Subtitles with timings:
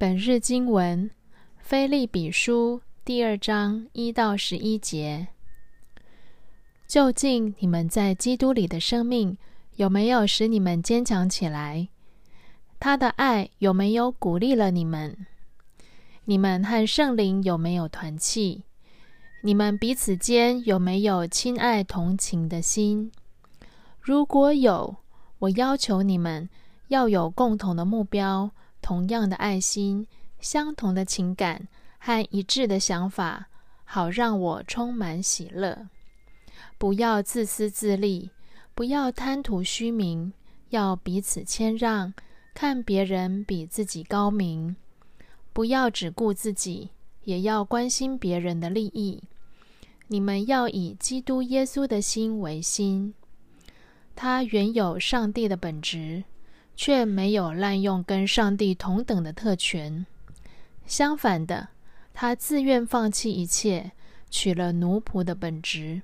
[0.00, 1.10] 本日经文：
[1.58, 5.28] 菲利比书第二章一到十一节。
[6.88, 9.36] 究竟你们在基督里的生命
[9.76, 11.88] 有没有使你们坚强起来？
[12.78, 15.14] 他的爱有没有鼓励了你们？
[16.24, 18.62] 你们和圣灵有没有团契？
[19.42, 23.12] 你们彼此间有没有亲爱同情的心？
[24.00, 24.96] 如果有，
[25.40, 26.48] 我要求你们
[26.88, 28.50] 要有共同的目标。
[28.90, 30.04] 同样的爱心、
[30.40, 33.46] 相同的情感和一致的想法，
[33.84, 35.86] 好让我充满喜乐。
[36.76, 38.32] 不要自私自利，
[38.74, 40.32] 不要贪图虚名，
[40.70, 42.12] 要彼此谦让，
[42.52, 44.74] 看别人比自己高明。
[45.52, 46.90] 不要只顾自己，
[47.22, 49.22] 也要关心别人的利益。
[50.08, 53.14] 你们要以基督耶稣的心为心，
[54.16, 56.24] 他原有上帝的本质。
[56.82, 60.06] 却没有滥用跟上帝同等的特权。
[60.86, 61.68] 相反的，
[62.14, 63.92] 他自愿放弃一切，
[64.30, 66.00] 取了奴仆的本职。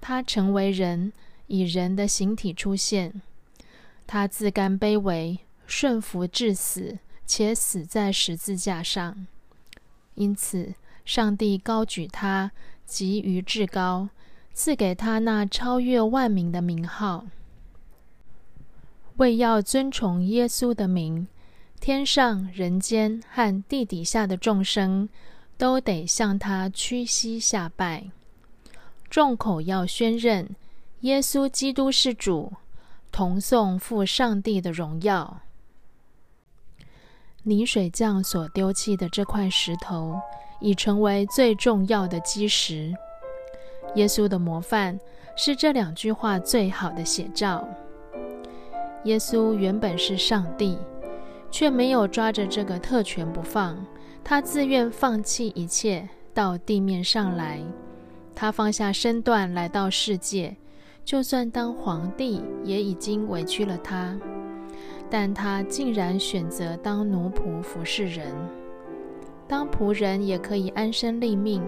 [0.00, 1.12] 他成为人，
[1.48, 3.20] 以人的形体出现。
[4.06, 9.26] 他自甘卑微，顺服至死，且死在十字架上。
[10.14, 10.72] 因此，
[11.04, 12.52] 上帝高举他，
[12.86, 14.08] 极于至高，
[14.54, 17.26] 赐给他那超越万民的名号。
[19.16, 21.26] 为要尊崇耶稣的名，
[21.80, 25.08] 天上、人间和地底下的众生
[25.56, 28.10] 都得向他屈膝下拜。
[29.10, 30.56] 众口要宣认
[31.00, 32.52] 耶稣基督是主，
[33.10, 35.40] 同颂父上帝的荣耀。
[37.42, 40.18] 泥水匠所丢弃的这块石头，
[40.60, 42.94] 已成为最重要的基石。
[43.96, 44.98] 耶稣的模范
[45.36, 47.68] 是这两句话最好的写照。
[49.04, 50.78] 耶稣原本是上帝，
[51.50, 53.76] 却没有抓着这个特权不放。
[54.24, 57.60] 他自愿放弃一切，到地面上来。
[58.34, 60.56] 他放下身段来到世界，
[61.04, 64.16] 就算当皇帝也已经委屈了他。
[65.10, 68.32] 但他竟然选择当奴仆服侍人。
[69.46, 71.62] 当仆人也可以安身立命，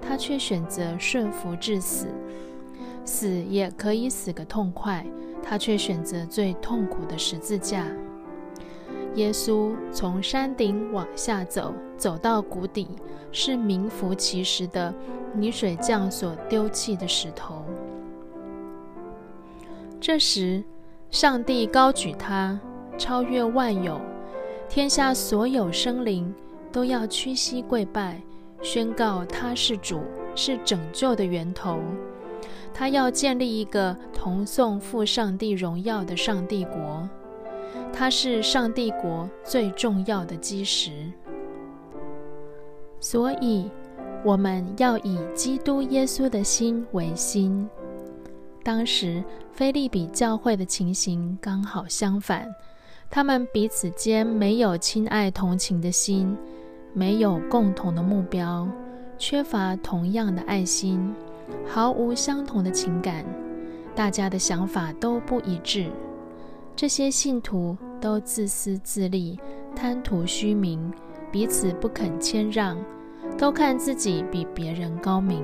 [0.00, 2.06] 他却选择顺服至死。
[3.04, 5.04] 死也可以死个痛快。
[5.48, 7.86] 他却选择最痛苦的十字架。
[9.14, 12.88] 耶稣从山顶往下走，走到谷底，
[13.32, 14.92] 是名副其实的
[15.32, 17.64] 泥水匠所丢弃的石头。
[19.98, 20.62] 这时，
[21.10, 22.60] 上帝高举他，
[22.98, 23.98] 超越万有，
[24.68, 26.34] 天下所有生灵
[26.70, 28.20] 都要屈膝跪拜，
[28.60, 30.00] 宣告他是主，
[30.34, 31.80] 是拯救的源头。
[32.78, 37.08] 他要建立一个同颂父上帝荣耀的上帝国，
[37.90, 41.10] 他是上帝国最重要的基石。
[43.00, 43.70] 所以，
[44.22, 47.66] 我们要以基督耶稣的心为心。
[48.62, 52.46] 当时，菲利比教会的情形刚好相反，
[53.08, 56.36] 他们彼此间没有亲爱同情的心，
[56.92, 58.68] 没有共同的目标，
[59.16, 61.14] 缺乏同样的爱心。
[61.66, 63.24] 毫无相同的情感，
[63.94, 65.90] 大家的想法都不一致。
[66.74, 69.38] 这些信徒都自私自利，
[69.74, 70.92] 贪图虚名，
[71.30, 72.76] 彼此不肯谦让，
[73.38, 75.42] 都看自己比别人高明。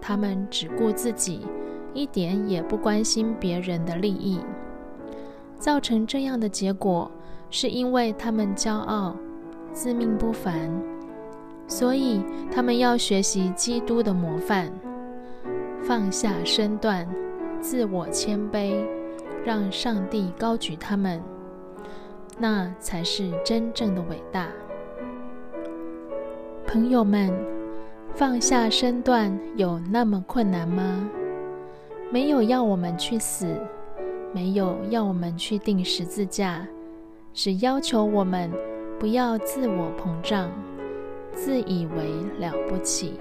[0.00, 1.46] 他们只顾自己，
[1.92, 4.40] 一点也不关心别人的利益。
[5.58, 7.10] 造成这样的结果，
[7.50, 9.14] 是因为他们骄傲，
[9.74, 10.70] 自命不凡。
[11.66, 14.72] 所以他们要学习基督的模范。
[15.82, 17.08] 放下身段，
[17.60, 18.84] 自我谦卑，
[19.44, 21.20] 让上帝高举他们，
[22.38, 24.48] 那才是真正的伟大。
[26.66, 27.32] 朋友们，
[28.14, 31.08] 放下身段有那么困难吗？
[32.12, 33.56] 没有要我们去死，
[34.32, 36.66] 没有要我们去钉十字架，
[37.32, 38.50] 只要求我们
[38.98, 40.50] 不要自我膨胀，
[41.32, 43.18] 自以为了不起。